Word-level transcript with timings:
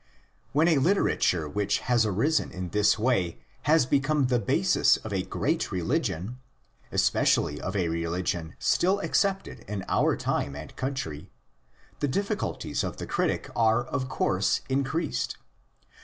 When 0.51 0.67
a 0.67 0.79
literature 0.79 1.47
which 1.47 1.77
has 1.81 2.07
arisen 2.07 2.49
in 2.51 2.69
this 2.69 2.97
way 2.97 3.37
has 3.69 3.85
become 3.85 4.25
the 4.25 4.39
basis 4.39 4.97
of 4.97 5.13
a 5.13 5.21
great 5.21 5.71
religion—especially 5.71 7.61
of 7.61 7.75
a 7.75 7.87
religion 7.87 8.55
still 8.57 8.99
accepted 9.01 9.59
in 9.67 9.85
our 9.87 10.17
time 10.17 10.55
and 10.55 10.75
country—the 10.75 12.07
difficulties 12.07 12.83
of 12.83 12.97
the 12.97 13.05
critic 13.05 13.51
are 13.55 13.83
of 13.83 14.09
course 14.09 14.61
increased. 14.69 15.37